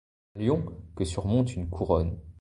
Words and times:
Un 0.35 0.39
lion 0.41 0.65
que 0.95 1.05
surmonte 1.05 1.53
une 1.55 1.69
couronne. 1.69 2.17